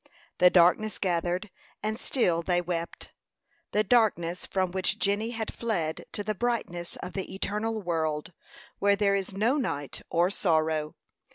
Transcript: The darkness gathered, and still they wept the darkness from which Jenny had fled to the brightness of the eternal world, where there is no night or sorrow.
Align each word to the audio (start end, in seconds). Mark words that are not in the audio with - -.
The 0.39 0.49
darkness 0.49 0.97
gathered, 0.97 1.51
and 1.83 1.99
still 1.99 2.41
they 2.41 2.59
wept 2.59 3.13
the 3.71 3.83
darkness 3.83 4.47
from 4.47 4.71
which 4.71 4.97
Jenny 4.97 5.29
had 5.29 5.53
fled 5.53 6.05
to 6.13 6.23
the 6.23 6.33
brightness 6.33 6.95
of 7.03 7.13
the 7.13 7.31
eternal 7.31 7.83
world, 7.83 8.33
where 8.79 8.95
there 8.95 9.13
is 9.13 9.35
no 9.35 9.57
night 9.57 10.01
or 10.09 10.31
sorrow. 10.31 10.95